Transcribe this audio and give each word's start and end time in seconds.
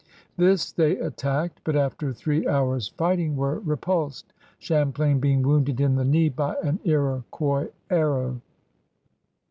This 0.35 0.71
they 0.71 0.97
attacked, 0.97 1.61
but 1.63 1.75
after 1.75 2.11
three 2.11 2.47
hours' 2.47 2.87
fighting 2.87 3.35
were 3.35 3.59
repulsed, 3.59 4.33
Champlain 4.57 5.19
being 5.19 5.43
wounded 5.43 5.79
in 5.79 5.93
the 5.95 6.03
knee 6.03 6.29
by 6.29 6.55
an 6.63 6.79
L*oquois 6.83 7.67
arrow. 7.87 8.41